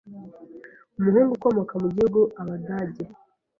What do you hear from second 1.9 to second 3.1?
gihugu abadage